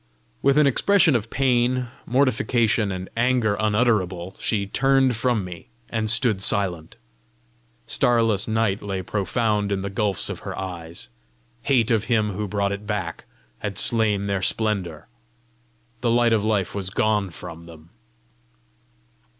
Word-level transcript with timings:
With 0.41 0.57
an 0.57 0.65
expression 0.65 1.15
of 1.15 1.29
pain, 1.29 1.89
mortification, 2.07 2.91
and 2.91 3.07
anger 3.15 3.55
unutterable, 3.59 4.35
she 4.39 4.65
turned 4.65 5.15
from 5.15 5.45
me 5.45 5.67
and 5.89 6.09
stood 6.09 6.41
silent. 6.41 6.95
Starless 7.85 8.47
night 8.47 8.81
lay 8.81 9.03
profound 9.03 9.71
in 9.71 9.83
the 9.83 9.91
gulfs 9.91 10.27
of 10.27 10.39
her 10.39 10.57
eyes: 10.57 11.09
hate 11.61 11.91
of 11.91 12.05
him 12.05 12.31
who 12.31 12.47
brought 12.47 12.71
it 12.71 12.87
back 12.87 13.25
had 13.59 13.77
slain 13.77 14.25
their 14.25 14.41
splendour. 14.41 15.07
The 15.99 16.09
light 16.09 16.33
of 16.33 16.43
life 16.43 16.73
was 16.73 16.89
gone 16.89 17.29
from 17.29 17.65
them. 17.65 17.91